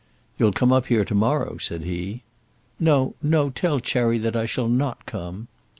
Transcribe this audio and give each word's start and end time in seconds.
"You'll 0.39 0.51
come 0.51 0.71
up 0.73 0.87
here 0.87 1.05
to 1.05 1.13
morrow," 1.13 1.59
said 1.59 1.83
he. 1.83 2.23
"No, 2.79 3.13
no; 3.21 3.51
tell 3.51 3.79
Cherry 3.79 4.17
that 4.17 4.35
I 4.35 4.47
shall 4.47 4.67
not 4.67 5.05
come." 5.05 5.47